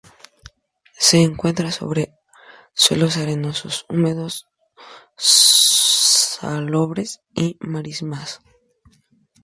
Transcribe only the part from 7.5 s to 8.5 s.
marismas.